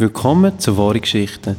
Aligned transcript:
Willkommen 0.00 0.58
zu 0.58 0.78
Wahre 0.78 0.98
Geschichten. 0.98 1.56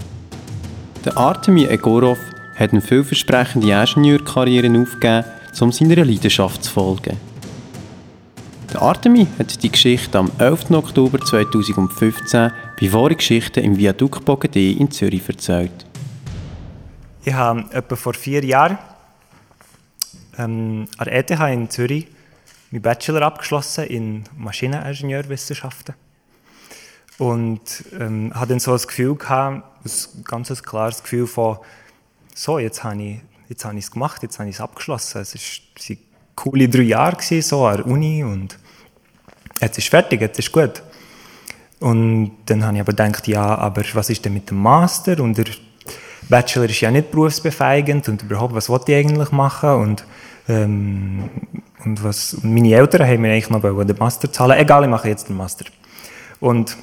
Der 1.06 1.16
Artemi 1.16 1.66
Egorov 1.66 2.18
hat 2.56 2.72
eine 2.72 2.82
vielversprechende 2.82 3.70
Ingenieurkarriere 3.72 4.66
aufgegeben, 4.82 5.26
um 5.60 5.72
seiner 5.72 6.04
Leidenschaft 6.04 6.64
zu 6.64 6.72
folgen. 6.72 7.18
Der 8.74 8.82
Artemi 8.82 9.28
hat 9.38 9.62
die 9.62 9.72
Geschichte 9.72 10.18
am 10.18 10.32
11. 10.40 10.72
Oktober 10.72 11.20
2015 11.20 12.52
bei 12.82 12.92
Wahre 12.92 13.16
Geschichten 13.16 13.60
im 13.60 13.78
Viadukt 13.78 14.28
Bogadé 14.28 14.76
in 14.76 14.90
Zürich 14.90 15.30
erzählt. 15.30 15.86
Ich 17.24 17.34
habe 17.34 17.66
etwa 17.72 17.96
vor 17.96 18.16
vier 18.16 18.44
Jahren 18.44 18.80
ähm, 20.40 20.88
an 20.98 21.06
der 21.06 21.14
ETH 21.14 21.30
in 21.30 21.70
Zürich 21.70 22.08
meinen 22.72 22.82
Bachelor 22.82 23.22
abgeschlossen 23.22 23.84
in 23.84 24.24
Maschineningenieurwissenschaften. 24.36 25.94
Und 27.22 27.86
ähm, 28.00 28.32
hatte 28.34 28.48
dann 28.48 28.60
so 28.60 28.72
das 28.72 28.88
Gefühl 28.88 29.14
gehabt, 29.14 29.64
ein 29.86 30.24
ganz 30.24 30.64
klares 30.64 31.04
Gefühl 31.04 31.28
von, 31.28 31.60
so, 32.34 32.58
jetzt 32.58 32.84
habe 32.84 33.00
ich 33.00 33.20
jetzt 33.48 33.64
habe 33.64 33.78
ich 33.78 33.84
es 33.84 33.92
gemacht, 33.92 34.24
jetzt 34.24 34.40
habe 34.40 34.50
ich 34.50 34.56
es 34.56 34.62
abgeschlossen. 34.62 35.22
Es 35.22 35.36
waren 35.36 35.98
coole 36.34 36.68
drei 36.68 36.82
Jahre 36.82 37.18
gewesen, 37.18 37.48
so 37.48 37.68
an 37.68 37.78
der 37.78 37.86
Uni 37.86 38.24
und 38.24 38.58
jetzt 39.60 39.78
ist 39.78 39.90
fertig, 39.90 40.20
jetzt 40.20 40.40
ist 40.40 40.52
gut. 40.52 40.82
Und 41.80 42.38
dann 42.48 42.66
habe 42.66 42.78
ich 42.78 42.82
aber 42.82 42.94
gedacht, 42.94 43.28
ja, 43.28 43.56
aber 43.56 43.84
was 43.94 44.10
ist 44.10 44.26
denn 44.26 44.34
mit 44.34 44.50
dem 44.50 44.58
Master? 44.58 45.20
Und 45.20 45.38
der 45.38 45.46
Bachelor 46.28 46.66
ist 46.72 46.82
ja 46.82 46.90
nicht 46.90 47.12
berufsbefeigend 47.12 48.10
und 48.10 48.24
überhaupt, 48.24 48.56
was 48.56 48.68
wollte 48.68 48.94
ich 48.94 48.98
eigentlich 48.98 49.32
machen? 49.32 49.70
Und, 49.70 50.06
ähm, 50.50 51.30
und, 51.86 52.04
was, 52.04 52.38
meine 52.42 52.74
Eltern 52.74 53.08
haben 53.08 53.22
mir 53.22 53.32
eigentlich 53.34 53.52
noch 53.52 53.62
den 53.62 53.98
Master 54.00 54.32
zahlen. 54.32 54.58
Egal, 54.58 54.86
ich 54.86 54.90
mache 54.90 55.08
jetzt 55.08 55.30
den 55.30 55.38
Master. 55.38 55.66
Und 56.40 56.78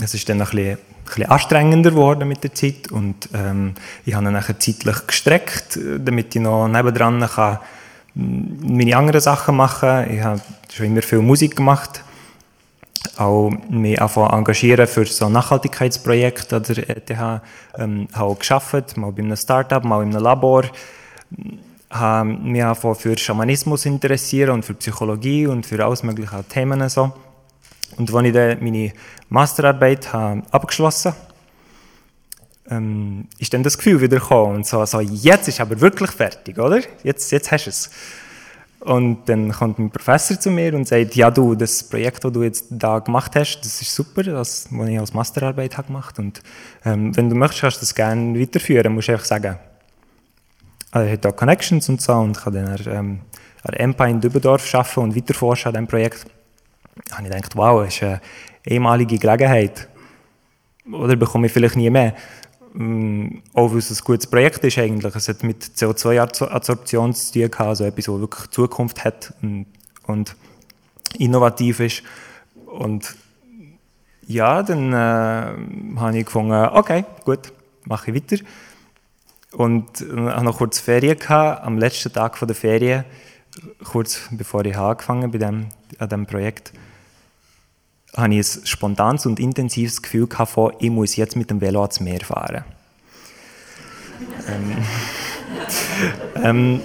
es 0.00 0.14
ist 0.14 0.28
dann 0.28 0.40
ein 0.40 0.46
bisschen, 0.46 0.72
ein 0.72 0.78
bisschen 1.04 1.26
anstrengender 1.26 1.90
geworden 1.90 2.28
mit 2.28 2.44
der 2.44 2.54
Zeit 2.54 2.90
und 2.90 3.28
ähm, 3.34 3.74
ich 4.04 4.14
habe 4.14 4.26
ihn 4.26 4.32
nachher 4.32 4.58
zeitlich 4.58 5.06
gestreckt, 5.06 5.78
damit 5.98 6.34
ich 6.34 6.42
noch 6.42 6.68
nebendran 6.68 7.20
kann 7.26 7.58
meine 8.18 8.96
anderen 8.96 9.20
Sachen 9.20 9.56
machen. 9.56 9.88
kann. 9.88 10.10
Ich 10.10 10.22
habe 10.22 10.40
schon 10.72 10.86
immer 10.86 11.02
viel 11.02 11.20
Musik 11.20 11.56
gemacht, 11.56 12.02
auch 13.16 13.50
mich 13.70 13.98
engagieren 14.00 14.86
für 14.86 15.06
so 15.06 15.26
ein 15.26 15.32
Nachhaltigkeitsprojekt 15.32 16.52
an 16.52 16.62
der 16.64 16.90
ETH. 16.90 17.10
Ähm, 17.78 18.08
habe 18.12 18.24
auch 18.24 18.38
gearbeitet, 18.38 18.96
mal 18.96 19.12
bei 19.12 19.22
einem 19.22 19.36
Startup, 19.36 19.84
mal 19.84 20.02
in 20.02 20.10
einem 20.10 20.22
Labor. 20.22 20.64
habe 21.90 22.28
mich 22.28 22.64
für 22.98 23.16
Schamanismus 23.16 23.86
interessieren 23.86 24.50
und 24.50 24.64
für 24.64 24.74
Psychologie 24.74 25.46
und 25.46 25.64
für 25.64 25.82
alles 25.84 26.02
mögliche 26.02 26.44
Themen 26.48 26.88
so. 26.88 27.12
Und 27.98 28.14
als 28.14 28.26
ich 28.26 28.32
dann 28.32 28.58
meine 28.62 28.92
Masterarbeit 29.28 30.12
habe 30.12 30.42
abgeschlossen 30.50 31.12
habe, 31.12 31.28
ähm, 32.70 33.28
ist 33.38 33.52
dann 33.54 33.62
das 33.62 33.78
Gefühl 33.78 34.00
wieder 34.00 34.18
gekommen 34.18 34.56
und 34.56 34.66
so, 34.66 34.84
so, 34.84 35.00
jetzt 35.00 35.48
ist 35.48 35.60
aber 35.60 35.80
wirklich 35.80 36.10
fertig, 36.10 36.58
oder? 36.58 36.80
Jetzt, 37.02 37.30
jetzt 37.32 37.50
hast 37.50 37.64
du 37.64 37.70
es. 37.70 37.90
Und 38.80 39.28
dann 39.28 39.50
kommt 39.50 39.78
mein 39.78 39.90
Professor 39.90 40.38
zu 40.38 40.50
mir 40.50 40.74
und 40.74 40.86
sagt, 40.86 41.16
ja 41.16 41.30
du, 41.30 41.54
das 41.56 41.82
Projekt, 41.82 42.24
das 42.24 42.32
du 42.32 42.42
jetzt 42.44 42.66
da 42.70 43.00
gemacht 43.00 43.34
hast, 43.34 43.60
das 43.60 43.82
ist 43.82 43.92
super, 43.92 44.22
das, 44.22 44.68
was 44.70 44.88
ich 44.88 44.98
als 44.98 45.14
Masterarbeit 45.14 45.76
habe 45.76 45.88
gemacht 45.88 46.18
und 46.18 46.40
ähm, 46.84 47.16
wenn 47.16 47.28
du 47.28 47.34
möchtest, 47.34 47.62
kannst 47.62 47.76
du 47.78 47.80
das 47.80 47.94
gerne 47.94 48.38
weiterführen, 48.40 48.94
musst 48.94 49.08
du 49.08 49.12
einfach 49.12 49.24
sagen. 49.24 49.58
Also 50.92 51.06
er 51.06 51.12
hat 51.14 51.24
da 51.24 51.32
Connections 51.32 51.88
und 51.88 52.00
so 52.00 52.12
und 52.14 52.38
kann 52.38 52.54
dann 52.54 52.68
an, 52.68 52.78
ähm, 52.86 53.20
an 53.64 53.74
EMPA 53.74 54.06
in 54.06 54.20
Dübendorf 54.20 54.74
arbeiten 54.74 55.00
und 55.00 55.16
weiter 55.16 55.34
forschen 55.34 55.68
an 55.68 55.74
diesem 55.74 55.86
Projekt 55.88 56.26
habe 57.12 57.22
ich 57.24 57.30
gedacht, 57.30 57.56
wow, 57.56 57.84
das 57.84 57.94
ist 57.94 58.02
eine 58.02 58.20
ehemalige 58.64 59.18
Gelegenheit. 59.18 59.88
Oder 60.90 61.16
bekomme 61.16 61.46
ich 61.46 61.52
vielleicht 61.52 61.76
nie 61.76 61.90
mehr. 61.90 62.14
Ähm, 62.74 63.42
auch 63.54 63.70
weil 63.70 63.78
es 63.78 63.90
ein 63.90 64.04
gutes 64.04 64.26
Projekt 64.26 64.64
ist 64.64 64.78
eigentlich. 64.78 65.14
Es 65.14 65.28
hat 65.28 65.42
mit 65.42 65.62
CO2-Adsorption 65.62 67.14
zu 67.14 67.32
tun 67.32 67.50
gehabt, 67.50 67.60
also 67.60 67.84
etwas, 67.84 68.04
das 68.06 68.20
wirklich 68.20 68.50
Zukunft 68.50 69.04
hat 69.04 69.34
und, 69.42 69.66
und 70.06 70.36
innovativ 71.18 71.80
ist. 71.80 72.02
Und 72.66 73.16
ja, 74.26 74.62
dann 74.62 74.92
äh, 74.92 75.96
habe 75.98 76.18
ich 76.18 76.26
gefunden, 76.26 76.52
okay, 76.52 77.04
gut, 77.24 77.52
mache 77.84 78.10
ich 78.10 78.16
weiter. 78.16 78.42
Und 79.52 80.02
äh, 80.02 80.14
habe 80.14 80.44
noch 80.44 80.58
kurz 80.58 80.78
Ferien 80.78 81.18
gehabt, 81.18 81.64
am 81.64 81.78
letzten 81.78 82.12
Tag 82.12 82.38
der 82.38 82.54
Ferien, 82.54 83.04
kurz 83.82 84.28
bevor 84.30 84.64
ich 84.64 84.76
angefangen 84.76 85.32
dem, 85.32 85.66
an 85.98 86.08
diesem 86.08 86.26
Projekt 86.26 86.72
habe 88.16 88.34
ich 88.34 88.56
ein 88.56 88.66
spontanes 88.66 89.26
und 89.26 89.38
intensives 89.38 90.02
Gefühl 90.02 90.26
gehabt 90.26 90.56
ich 90.80 90.90
muss 90.90 91.16
jetzt 91.16 91.36
mit 91.36 91.50
dem 91.50 91.60
Velo 91.60 91.82
ans 91.82 92.00
Meer 92.00 92.20
fahren. 92.20 92.64
ähm, 94.48 94.76
ähm, 96.42 96.80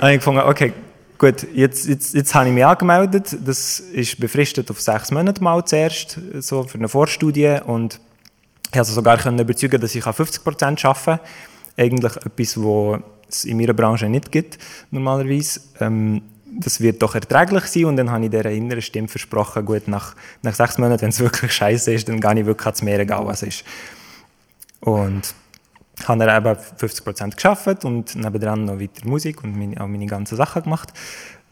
habe 0.00 0.12
ich 0.12 0.18
gefunden, 0.18 0.40
okay, 0.40 0.72
gut, 1.18 1.46
jetzt, 1.54 1.86
jetzt, 1.86 2.14
jetzt 2.14 2.34
habe 2.34 2.48
ich 2.48 2.54
mich 2.54 2.64
angemeldet. 2.64 3.36
Das 3.44 3.80
ist 3.80 4.18
befristet 4.20 4.70
auf 4.70 4.80
sechs 4.80 5.10
Monate 5.10 5.42
mal 5.42 5.64
zuerst, 5.64 6.18
so 6.40 6.64
für 6.64 6.78
eine 6.78 6.88
Vorstudie. 6.88 7.58
Und 7.64 8.00
ich 8.70 8.78
also 8.78 8.92
sogar 8.92 9.18
können 9.18 9.38
überzeugen, 9.38 9.80
dass 9.80 9.94
ich 9.94 10.04
50 10.04 10.42
Prozent 10.42 10.84
arbeiten 10.84 11.04
kann. 11.04 11.20
Eigentlich 11.76 12.16
etwas, 12.16 12.56
was 12.56 13.00
es 13.28 13.44
in 13.44 13.56
meiner 13.56 13.72
Branche 13.72 14.08
nicht 14.08 14.30
gibt, 14.30 14.58
normalerweise. 14.90 15.60
Ähm, 15.80 16.22
das 16.60 16.80
wird 16.80 17.02
doch 17.02 17.14
erträglich 17.14 17.64
sein. 17.64 17.86
Und 17.86 17.96
dann 17.96 18.10
habe 18.10 18.24
ich 18.24 18.30
dieser 18.30 18.50
inneren 18.50 18.82
Stimme 18.82 19.08
versprochen, 19.08 19.64
gut, 19.64 19.88
nach, 19.88 20.14
nach 20.42 20.54
sechs 20.54 20.78
Monaten, 20.78 21.02
wenn 21.02 21.08
es 21.10 21.20
wirklich 21.20 21.52
scheiße 21.52 21.92
ist, 21.92 22.08
dann 22.08 22.20
gehe 22.20 22.40
ich 22.40 22.46
wirklich 22.46 22.66
ans 22.66 22.82
Meer, 22.82 23.00
egal 23.00 23.26
was 23.26 23.42
ist. 23.42 23.64
Und 24.80 25.34
habe 26.06 26.26
dann 26.26 26.44
eben 26.44 26.60
50 26.76 27.04
Prozent 27.04 27.36
geschafft 27.36 27.84
und 27.84 28.16
nebendran 28.16 28.64
noch 28.64 28.80
weiter 28.80 29.06
Musik 29.06 29.44
und 29.44 29.56
meine, 29.56 29.80
auch 29.80 29.86
meine 29.86 30.06
ganzen 30.06 30.36
Sachen 30.36 30.64
gemacht, 30.64 30.92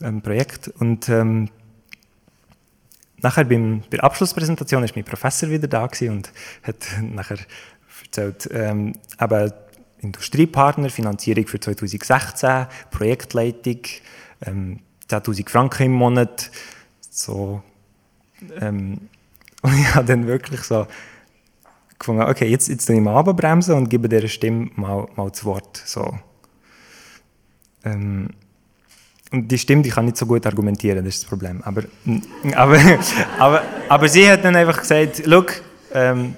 ein 0.01 0.21
Projekt. 0.21 0.69
Und 0.69 1.09
ähm, 1.09 1.49
nachher 3.19 3.45
beim, 3.45 3.81
bei 3.91 3.97
der 3.99 4.05
Abschlusspräsentation 4.05 4.83
ist 4.83 4.97
mein 4.97 5.05
Professor 5.05 5.49
wieder 5.49 5.69
da 5.69 5.85
und 5.85 6.33
hat 6.63 6.77
nachher 7.03 7.39
erzählt, 8.05 8.49
ähm, 8.53 8.95
eben 9.21 9.53
Industriepartner, 10.01 10.91
Finanzierung 10.91 11.47
für 11.47 11.61
2016, 11.61 12.67
Projektleitung, 12.91 13.79
ähm, 14.45 14.81
10.000 15.13 15.49
Franken 15.49 15.85
im 15.85 15.93
Monat. 15.93 16.51
So, 17.11 17.63
ähm, 18.61 19.09
und 19.63 19.79
ich 19.79 19.95
habe 19.95 20.07
dann 20.07 20.27
wirklich 20.27 20.63
so 20.63 20.87
gefunden, 21.99 22.23
okay, 22.23 22.49
jetzt, 22.49 22.69
jetzt 22.69 22.89
ich 22.89 23.01
mal 23.01 23.17
abbremsen 23.17 23.75
und 23.77 23.89
gebe 23.89 24.09
dieser 24.09 24.29
Stimme 24.29 24.71
mal, 24.75 25.07
mal 25.15 25.31
das 25.31 25.45
Wort. 25.45 25.83
So. 25.85 26.19
Ähm, 27.85 28.31
und 29.31 29.49
die 29.49 29.59
Stimme, 29.59 29.83
die 29.83 29.91
kann 29.91 30.05
nicht 30.05 30.17
so 30.17 30.27
gut 30.27 30.45
argumentieren, 30.47 31.05
das 31.05 31.15
ist 31.15 31.23
das 31.23 31.29
Problem. 31.29 31.63
Aber, 31.63 31.83
aber, 32.55 32.79
aber, 33.39 33.63
aber 33.89 34.09
sie 34.09 34.29
hat 34.29 34.45
dann 34.45 34.57
einfach 34.57 34.79
gesagt, 34.79 35.27
look, 35.27 35.63
ähm, 35.95 36.35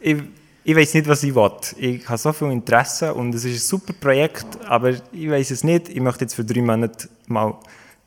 ich, 0.00 0.16
ich 0.62 0.76
weiß 0.76 0.94
nicht, 0.94 1.08
was 1.08 1.22
ich 1.22 1.34
will. 1.34 1.50
Ich 1.78 2.08
habe 2.08 2.18
so 2.18 2.32
viel 2.32 2.50
Interesse 2.50 3.12
und 3.14 3.34
es 3.34 3.44
ist 3.44 3.54
ein 3.54 3.58
super 3.58 3.92
Projekt, 3.94 4.46
aber 4.66 4.90
ich 5.12 5.30
weiß 5.30 5.50
es 5.50 5.64
nicht. 5.64 5.88
Ich 5.88 6.00
möchte 6.00 6.24
jetzt 6.24 6.34
für 6.34 6.44
drei 6.44 6.62
Monate 6.62 7.08
mal 7.26 7.54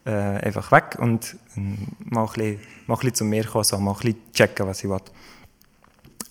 äh, 0.06 0.12
einfach 0.12 0.72
weg 0.72 0.98
und 1.00 1.36
äh, 1.56 1.60
mal, 2.00 2.22
ein 2.22 2.28
bisschen, 2.28 2.60
mal 2.88 2.96
ein 2.96 3.00
bisschen 3.00 3.14
zu 3.14 3.26
mir 3.26 3.46
kommen, 3.46 3.64
so, 3.64 3.78
mal 3.78 3.92
ein 3.92 3.98
bisschen 3.98 4.34
checken, 4.34 4.68
was 4.68 4.84
ich 4.84 4.90
will. 4.90 5.00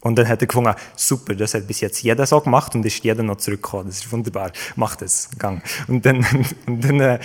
Und 0.00 0.18
dann 0.18 0.26
hat 0.26 0.40
er 0.40 0.48
gefunden, 0.48 0.74
super, 0.96 1.34
das 1.34 1.54
hat 1.54 1.66
bis 1.66 1.80
jetzt 1.80 2.02
jeder 2.02 2.26
so 2.26 2.40
gemacht 2.40 2.74
und 2.74 2.84
ist 2.84 3.04
jeder 3.04 3.22
noch 3.22 3.36
zurückgekommen. 3.36 3.86
Das 3.86 3.98
ist 3.98 4.12
wunderbar, 4.12 4.50
mach 4.74 4.96
das, 4.96 5.30
gang. 5.38 5.62
Und 5.86 6.04
dann, 6.04 6.26
und 6.66 6.84
dann 6.84 7.00
äh, 7.00 7.18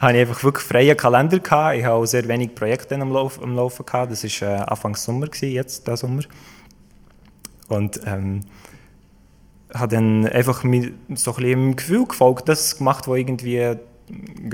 habe 0.00 0.14
ich 0.14 0.20
einfach 0.20 0.42
wirklich 0.42 0.66
freien 0.66 0.96
Kalender 0.96 1.38
gehabt. 1.38 1.76
Ich 1.78 1.84
habe 1.84 1.94
auch 1.94 2.04
sehr 2.06 2.26
wenig 2.26 2.54
Projekte 2.54 2.96
am, 2.96 3.12
Lauf, 3.12 3.40
am 3.40 3.54
Laufen 3.54 3.86
gehabt. 3.86 4.10
Das 4.10 4.24
war 4.24 4.48
äh, 4.48 4.54
Anfang 4.62 4.96
Sommer, 4.96 5.26
gewesen, 5.26 5.52
jetzt, 5.52 5.86
der 5.86 5.96
Sommer. 5.96 6.22
Und 7.68 8.00
ähm, 8.04 8.40
habe 9.72 9.94
dann 9.94 10.26
einfach 10.26 10.64
mit 10.64 10.92
so 11.14 11.32
ein 11.32 11.36
bisschen 11.36 11.52
im 11.52 11.76
Gefühl 11.76 12.06
gefolgt, 12.06 12.48
das 12.48 12.78
gemacht, 12.78 13.06
was 13.06 13.16
irgendwie 13.16 13.76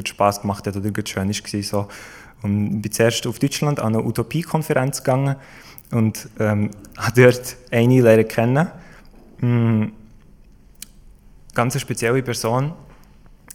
Spaß 0.04 0.42
gemacht 0.42 0.66
hat 0.66 0.76
oder 0.76 0.90
schön 1.04 1.28
war. 1.28 1.62
So. 1.62 1.88
Und 2.42 2.80
bin 2.80 2.92
zuerst 2.92 3.26
auf 3.26 3.38
Deutschland 3.38 3.80
an 3.80 3.94
eine 3.94 4.04
Utopie-Konferenz 4.04 5.02
gegangen 5.02 5.36
und 5.90 6.28
ähm, 6.38 6.70
habe 6.96 7.22
dort 7.22 7.56
eine 7.70 8.00
lernen 8.00 8.28
kennen. 8.28 8.68
Mhm. 9.40 9.92
Ganz 11.54 11.74
eine 11.74 11.80
spezielle 11.80 12.22
Person, 12.22 12.72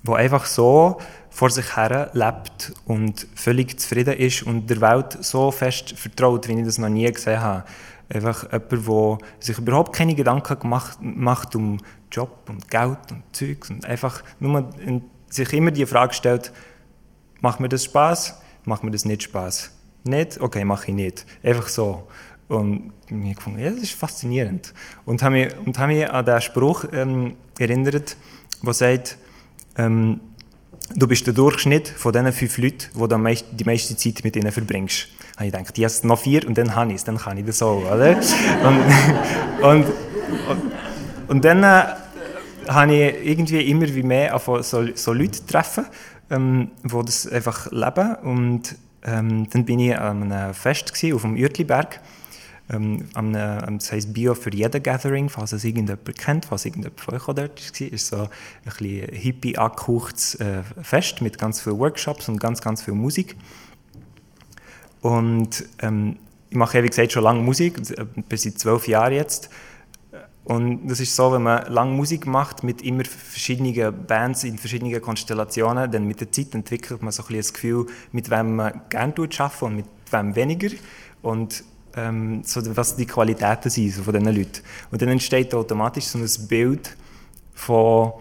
die 0.04 0.12
einfach 0.12 0.46
so 0.46 1.00
vor 1.30 1.50
sich 1.50 1.76
her 1.76 2.10
lebt 2.14 2.74
und 2.86 3.28
völlig 3.36 3.80
zufrieden 3.80 4.14
ist 4.14 4.44
und 4.44 4.70
der 4.70 4.82
Welt 4.82 5.18
so 5.22 5.52
fest 5.52 5.94
vertraut, 5.98 6.48
wie 6.48 6.60
ich 6.60 6.66
das 6.66 6.78
noch 6.78 6.90
nie 6.90 7.12
gesehen 7.12 7.42
habe. 7.42 7.66
Einfach 8.08 8.52
jemand, 8.52 8.72
der 8.72 9.18
sich 9.40 9.58
überhaupt 9.58 9.94
keine 9.94 10.16
Gedanken 10.16 10.60
gemacht, 10.60 10.98
macht 11.02 11.56
um 11.56 11.80
Job 12.12 12.48
und 12.48 12.70
Geld 12.70 13.00
und 13.12 13.24
Zeugs 13.34 13.70
und 13.70 13.86
einfach 13.86 14.24
nur 14.40 14.70
sich 15.36 15.54
immer 15.54 15.72
die 15.72 15.86
Frage 15.86 16.14
stellt, 16.14 16.52
macht 17.42 17.60
mir 17.60 17.70
das 17.70 17.84
Spaß? 17.84 18.42
Macht 18.66 18.84
mir 18.84 18.92
das 18.92 19.06
nicht 19.06 19.24
Spaß? 19.24 19.72
Nicht? 20.04 20.40
Okay, 20.40 20.66
mache 20.66 20.88
ich 20.88 20.94
nicht. 20.94 21.26
Einfach 21.44 21.68
so. 21.68 22.08
Und 22.48 22.94
ich 23.10 23.36
gefunden, 23.36 23.60
ja, 23.60 23.70
das 23.72 23.82
ist 23.82 23.94
faszinierend. 23.94 24.74
Und 25.06 25.24
habe 25.24 25.36
mich, 25.36 25.58
und 25.66 25.78
habe 25.80 25.94
mich 25.94 26.10
an 26.10 26.26
den 26.26 26.42
Spruch 26.42 26.86
ähm, 26.94 27.36
erinnert, 27.58 28.16
der 28.64 28.74
sagt, 28.74 29.18
ähm, 29.78 30.20
du 30.96 31.08
bist 31.08 31.26
der 31.26 31.34
Durchschnitt 31.34 31.88
von 31.88 32.14
diesen 32.14 32.32
fünf 32.32 32.58
Leuten, 32.58 33.10
die 33.10 33.18
meist, 33.18 33.46
die 33.52 33.64
meiste 33.64 33.98
Zeit 33.98 34.24
mit 34.24 34.36
ihnen 34.36 34.52
verbringst. 34.52 35.08
Habe 35.38 35.48
ich 35.48 35.52
gedacht, 35.54 35.78
jetzt 35.78 36.06
noch 36.06 36.20
vier 36.20 36.48
und 36.48 36.58
dann 36.58 36.76
habe 36.76 36.92
ich 36.92 36.98
es, 36.98 37.04
dann 37.04 37.18
kann 37.18 37.38
ich 37.38 37.46
das 37.46 37.62
auch, 37.62 37.84
oder? 37.92 38.16
und, 38.64 39.64
und, 39.64 39.86
und, 40.50 40.72
und 41.28 41.46
dann 41.46 41.64
äh, 41.64 41.96
habe 42.68 42.94
ich 42.94 43.28
irgendwie 43.28 43.70
immer 43.70 43.88
wie 43.94 44.04
mehr 44.04 44.40
so, 44.62 44.96
so 44.96 45.14
Leute 45.14 45.46
treffen, 45.46 45.86
ähm, 46.30 46.72
die 46.84 47.06
das 47.06 47.28
einfach 47.28 47.72
leben. 47.72 48.16
Und 48.24 48.76
ähm, 49.04 49.50
dann 49.50 49.66
bin 49.66 49.80
ich 49.80 49.98
an 49.98 50.32
einem 50.32 50.54
Fest 50.54 50.94
gewesen, 50.94 51.16
auf 51.16 51.22
dem 51.22 51.36
Uertliberg. 51.36 52.00
Ähm, 52.68 53.06
einem, 53.14 53.78
das 53.78 53.92
heisst 53.92 54.14
Bio 54.14 54.34
für 54.34 54.52
jeden 54.52 54.82
Gathering, 54.82 55.30
falls 55.30 55.52
es 55.52 55.64
irgendjemand 55.64 56.18
kennt, 56.18 56.46
falls 56.46 56.66
irgendjemand 56.66 57.00
von 57.00 57.14
euch 57.14 57.28
auch 57.28 57.34
dort 57.36 57.80
war. 57.82 57.88
ist 57.88 58.08
so 58.08 58.18
ein 58.18 58.30
bisschen 58.64 59.08
hippie 59.14 59.58
angehauchtes 59.58 60.36
äh, 60.36 60.64
Fest 60.82 61.22
mit 61.22 61.38
ganz 61.38 61.62
vielen 61.62 61.78
Workshops 61.78 62.28
und 62.28 62.40
ganz, 62.40 62.62
ganz 62.62 62.82
viel 62.82 62.96
Musik. 62.96 63.36
Und 65.02 65.64
ähm, 65.84 66.18
ich 66.50 66.58
mache, 66.58 66.82
wie 66.82 66.88
gesagt, 66.88 67.12
schon 67.12 67.24
lange 67.24 67.42
Musik, 67.42 67.78
äh, 67.92 68.06
bis 68.28 68.44
seit 68.44 68.58
zwölf 68.58 68.88
Jahren 68.88 69.14
jetzt. 69.14 69.52
Und 70.46 70.88
das 70.88 71.00
ist 71.00 71.16
so, 71.16 71.32
wenn 71.34 71.42
man 71.42 71.66
lange 71.74 71.92
Musik 71.94 72.28
macht 72.28 72.64
mit 72.64 72.84
immer 72.84 73.04
verschiedenen 73.04 74.06
Bands 74.06 74.44
in 74.44 74.60
verschiedenen 74.60 75.02
Konstellationen, 75.02 75.90
dann 75.90 76.06
mit 76.06 76.22
der 76.22 76.32
Zeit 76.32 76.54
entwickelt 76.54 77.02
man 77.02 77.12
so 77.12 77.24
ein 77.24 77.28
bisschen 77.28 77.40
das 77.40 77.54
Gefühl, 77.54 77.88
mit 78.12 78.30
wem 78.30 78.56
man 78.56 78.82
gerne 78.90 79.14
arbeiten 79.18 79.66
und 79.66 79.76
mit 79.76 79.86
wem 80.12 80.36
weniger. 80.36 80.70
Und 81.24 81.64
ähm, 81.96 82.44
so, 82.44 82.62
was 82.78 82.96
die 82.96 83.08
Qualitäten 83.08 83.72
sind 83.72 83.92
so 83.92 84.04
von 84.04 84.14
diesen 84.14 84.36
Leuten. 84.36 84.62
Und 84.92 85.02
dann 85.02 85.10
entsteht 85.10 85.56
automatisch 85.56 86.06
so 86.06 86.20
ein 86.20 86.48
Bild 86.48 86.96
von, 87.56 88.14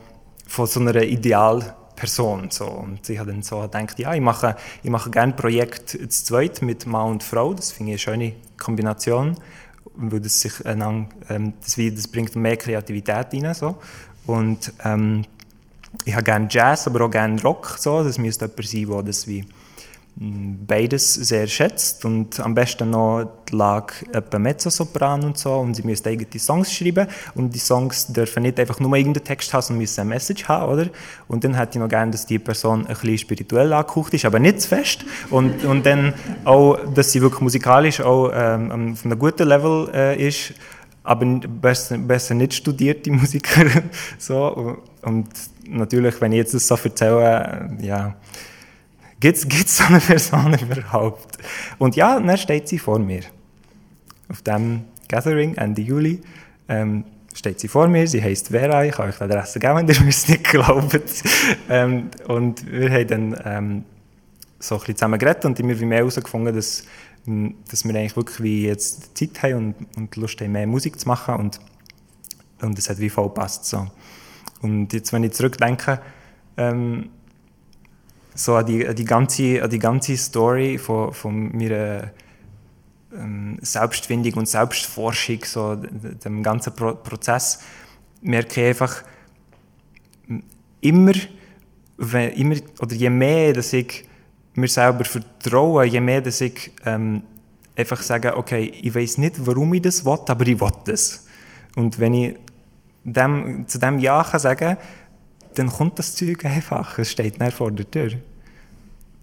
von 0.47 0.67
so 0.67 0.81
einer 0.81 1.03
Idealperson. 1.03 2.51
So. 2.51 2.65
Und 2.65 3.07
ich 3.07 3.19
habe 3.19 3.33
dann 3.33 3.43
so 3.43 3.61
gedacht, 3.61 3.99
ja, 3.99 4.15
ich 4.15 4.23
mache, 4.23 4.57
ich 4.83 4.89
mache 4.89 5.11
gerne 5.11 5.35
Projekt 5.35 5.91
zu 5.91 6.09
zweit 6.09 6.63
mit 6.63 6.87
Mann 6.87 7.11
und 7.11 7.23
Frau. 7.23 7.53
Das 7.53 7.73
finde 7.73 7.93
ich 7.93 8.09
eine 8.09 8.17
schöne 8.17 8.33
Kombination 8.57 9.37
weil 9.97 10.21
das 10.21 10.41
sich 10.41 10.65
einander, 10.67 11.09
ähm, 11.29 11.55
das, 11.63 11.77
das 11.77 12.09
bringt 12.09 12.35
mehr 12.37 12.57
Kreativität 12.57 13.27
rein. 13.33 13.55
So. 13.55 13.77
Und 14.27 14.73
ähm, 14.85 15.25
ich 16.05 16.15
habe 16.15 16.25
gerne 16.25 16.49
Jazz, 16.51 16.87
aber 16.87 17.05
auch 17.05 17.11
gerne 17.11 17.41
Rock. 17.43 17.77
So. 17.79 18.03
Das 18.03 18.19
müsste 18.19 18.47
jemand 18.47 18.69
sein, 18.69 18.87
der 18.89 19.03
das 19.03 19.27
wie 19.27 19.45
beides 20.17 21.15
sehr 21.15 21.49
schätzt 21.49 22.05
und 22.05 22.39
am 22.39 22.55
besten 22.55 22.91
noch 22.91 23.29
die 23.49 23.57
Lage 23.57 23.95
etwa 24.13 24.39
Mezzosopran 24.39 25.25
und 25.25 25.39
so. 25.39 25.55
Und 25.55 25.75
sie 25.75 25.83
müssen 25.83 26.07
eigene 26.07 26.39
Songs 26.39 26.73
schreiben. 26.73 27.09
Und 27.35 27.55
die 27.55 27.59
Songs 27.59 28.07
dürfen 28.07 28.45
nicht 28.45 28.61
einfach 28.61 28.79
nur 28.79 28.95
irgendeinen 28.97 29.25
Text 29.25 29.53
haben, 29.53 29.63
sondern 29.63 29.81
müssen 29.81 30.01
eine 30.01 30.11
Message 30.11 30.45
haben, 30.45 30.73
oder? 30.73 30.87
Und 31.27 31.43
dann 31.43 31.55
hätte 31.55 31.79
ich 31.79 31.81
noch 31.81 31.89
gerne, 31.89 32.13
dass 32.13 32.27
die 32.27 32.39
Person 32.39 32.87
ein 32.87 32.95
bisschen 32.95 33.19
spirituell 33.19 33.73
angehaucht 33.73 34.15
ist, 34.15 34.25
aber 34.25 34.39
nicht 34.39 34.61
zu 34.61 34.69
fest. 34.69 35.05
Und, 35.31 35.65
und 35.65 35.85
dann 35.85 36.15
auch, 36.45 36.79
dass 36.95 37.11
sie 37.11 37.21
wirklich 37.21 37.41
musikalisch 37.41 38.01
auch 38.01 38.31
ähm, 38.33 38.93
auf 38.93 39.05
einem 39.05 39.19
guten 39.19 39.49
Level 39.49 39.91
äh, 39.93 40.29
ist, 40.29 40.55
aber 41.03 41.27
besser, 41.27 41.99
besser 41.99 42.35
nicht 42.35 42.55
studierte 42.55 43.11
Musiker, 43.13 43.67
so. 44.19 44.79
Und 45.03 45.29
natürlich, 45.69 46.21
wenn 46.21 46.33
ich 46.33 46.39
jetzt 46.39 46.55
das 46.55 46.69
so 46.69 46.79
erzähle, 46.83 47.77
ja, 47.83 48.15
Gibt 49.25 49.49
es 49.49 49.79
so 49.79 49.85
eine 49.85 50.01
Person 50.01 50.53
überhaupt? 50.53 51.39
Und 51.79 51.97
ja, 51.97 52.21
dann 52.21 52.37
steht 52.37 52.69
sie 52.69 52.79
vor 52.79 52.99
mir. 52.99 53.23
Auf 54.29 54.43
dem 54.43 54.85
Gathering 55.09 55.55
Ende 55.55 55.81
Juli 55.81 56.21
ähm, 56.69 57.05
steht 57.33 57.59
sie 57.59 57.69
vor 57.69 57.89
mir. 57.89 58.07
Sie 58.07 58.23
heißt 58.23 58.49
Vera. 58.49 58.85
Ich 58.85 58.93
kann 58.93 59.09
euch 59.09 59.17
die 59.17 59.25
Adresse 59.25 59.59
geben, 59.59 59.77
wenn 59.77 59.89
ihr 59.89 60.09
es 60.09 60.29
nicht 60.29 60.45
glaubt. 60.45 61.01
ähm, 61.71 62.11
und 62.29 62.71
wir 62.71 62.91
haben 62.91 63.07
dann 63.07 63.41
ähm, 63.47 63.85
so 64.59 64.75
ein 64.75 64.81
bisschen 64.81 64.97
zusammen 64.97 65.19
geredet 65.19 65.47
und 65.47 65.59
immer 65.59 65.75
mehr 65.75 65.99
herausgefunden, 66.01 66.55
dass, 66.55 66.85
dass 67.71 67.85
wir 67.87 67.95
eigentlich 67.95 68.17
wirklich 68.17 68.43
wie 68.43 68.67
jetzt 68.67 69.17
Zeit 69.17 69.43
haben 69.43 69.55
und, 69.55 69.97
und 69.97 70.17
Lust 70.17 70.39
haben, 70.43 70.53
mehr 70.53 70.67
Musik 70.67 71.01
zu 71.01 71.09
machen. 71.09 71.37
Und, 71.37 71.61
und 72.61 72.79
es 72.79 72.91
hat 72.91 72.99
wie 72.99 73.09
voll 73.09 73.29
gepasst. 73.29 73.65
So. 73.65 73.87
Und 74.61 74.93
jetzt, 74.93 75.15
wenn 75.15 75.25
ich 75.25 75.33
zurückdenke, 75.33 76.03
ähm, 76.59 77.09
so 78.35 78.57
an 78.57 78.67
die, 78.67 78.87
an 78.87 78.95
die, 78.95 79.05
ganze, 79.05 79.63
an 79.63 79.71
die 79.71 79.79
ganze 79.79 80.17
Story 80.17 80.79
von, 80.79 81.13
von 81.13 81.57
meiner 81.57 82.11
ähm, 83.17 83.59
Selbstfindung 83.63 84.35
und 84.35 84.49
Selbstforschung, 84.49 85.39
so 85.45 85.77
dem 85.77 86.43
ganzen 86.43 86.75
Pro 86.75 86.95
Prozess, 86.95 87.61
merke 88.21 88.61
ich 88.61 88.69
einfach 88.69 89.05
immer, 90.81 91.13
wenn, 91.97 92.33
immer, 92.33 92.57
oder 92.81 92.95
je 92.95 93.11
mehr, 93.11 93.53
dass 93.53 93.73
ich 93.73 94.05
mir 94.55 94.69
selber 94.69 95.05
vertraue, 95.05 95.85
je 95.85 96.01
mehr, 96.01 96.21
dass 96.21 96.41
ich 96.41 96.73
ähm, 96.85 97.23
einfach 97.77 98.03
sage, 98.03 98.37
okay, 98.37 98.73
ich 98.83 98.95
weiß 98.95 99.19
nicht, 99.19 99.47
warum 99.47 99.75
ich 99.75 99.83
das 99.83 100.05
will, 100.05 100.19
aber 100.27 100.47
ich 100.47 100.61
will 100.61 100.73
das. 100.85 101.27
Und 101.77 101.99
wenn 101.99 102.15
ich 102.15 102.37
dem, 103.05 103.67
zu 103.67 103.79
dem 103.79 103.99
Ja 103.99 104.25
kann 104.25 104.41
sagen 104.41 104.77
dann 105.55 105.69
kommt 105.71 105.99
das 105.99 106.15
Zeug 106.15 106.45
einfach. 106.45 106.99
Es 106.99 107.11
steht 107.11 107.41
nicht 107.41 107.57
vor 107.57 107.71
der 107.71 107.91
Tür. 107.91 108.11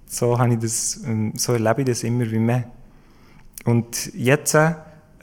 So, 0.06 0.38
habe 0.38 0.54
ich 0.54 0.60
das, 0.60 1.02
ähm, 1.06 1.34
so 1.36 1.54
erlebe 1.54 1.82
ich 1.82 1.88
das 1.88 2.04
immer 2.04 2.30
wie 2.30 2.40
mehr. 2.40 2.66
Und 3.66 4.14
jetzt 4.14 4.58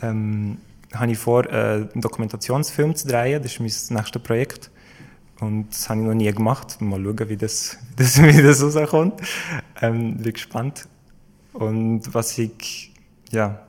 ähm, 0.00 0.58
habe 0.94 1.12
ich 1.12 1.18
vor, 1.18 1.44
äh, 1.46 1.88
einen 1.92 2.00
Dokumentationsfilm 2.00 2.94
zu 2.94 3.08
drehen. 3.08 3.42
Das 3.42 3.52
ist 3.52 3.60
mein 3.60 3.96
nächstes 3.98 4.22
Projekt. 4.22 4.70
Und 5.40 5.68
das 5.70 5.88
habe 5.88 6.00
ich 6.00 6.06
noch 6.06 6.14
nie 6.14 6.32
gemacht. 6.32 6.80
Mal 6.80 7.02
schauen, 7.02 7.28
wie 7.28 7.36
das, 7.36 7.78
das, 7.96 8.22
wie 8.22 8.42
das 8.42 8.62
rauskommt. 8.62 9.20
Ähm, 9.80 10.16
bin 10.16 10.32
gespannt. 10.32 10.88
Und 11.52 12.14
was 12.14 12.38
ich, 12.38 12.92
ja, 13.30 13.60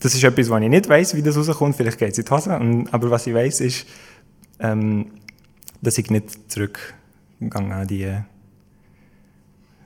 das 0.00 0.14
ist 0.14 0.22
etwas, 0.22 0.50
was 0.50 0.62
ich 0.62 0.68
nicht 0.68 0.88
weiß, 0.88 1.14
wie 1.16 1.22
das 1.22 1.36
rauskommt. 1.36 1.76
Vielleicht 1.76 1.98
geht 1.98 2.12
es 2.12 2.18
in 2.18 2.24
die 2.24 2.30
Hose. 2.30 2.56
Und, 2.56 2.92
aber 2.92 3.10
was 3.10 3.26
ich 3.26 3.34
weiß, 3.34 3.60
ist, 3.60 3.86
ähm, 4.60 5.12
dass 5.82 5.98
ich 5.98 6.10
nicht 6.10 6.50
zurückgehe 6.50 6.94
an 7.40 7.86
die, 7.86 8.18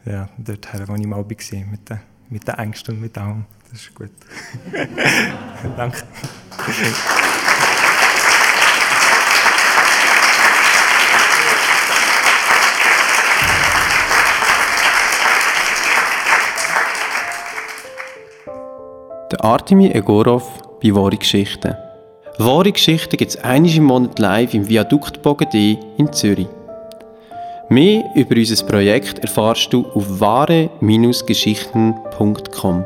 ja, 0.04 0.28
dorthin, 0.38 0.88
wo 0.88 0.94
ich 0.94 1.06
mal 1.06 1.16
war, 1.16 1.24
mit 1.24 1.88
den, 1.90 2.00
mit 2.28 2.46
den 2.46 2.54
Ängsten 2.54 2.94
und 2.94 3.00
mit 3.00 3.18
allem. 3.18 3.44
Das 3.70 3.80
ist 3.80 3.94
gut. 3.94 4.10
Danke. 5.76 6.02
Der 19.30 19.44
Artemi 19.44 19.90
Egorov 19.90 20.60
bei 20.82 20.92
Wahre 20.92 21.16
Geschichten. 21.16 21.76
Wahre 22.42 22.72
Geschichten 22.72 23.18
gibt 23.18 23.32
es 23.32 23.36
einmal 23.36 23.76
im 23.76 23.84
Monat 23.84 24.18
live 24.18 24.54
im 24.54 24.66
Viadukt 24.66 25.20
Bogen 25.20 25.76
in 25.98 26.10
Zürich. 26.10 26.46
Mehr 27.68 28.02
über 28.14 28.34
unser 28.34 28.64
Projekt 28.64 29.18
erfahrst 29.18 29.70
du 29.74 29.84
auf 29.88 30.20
wahre-geschichten.com. 30.20 32.84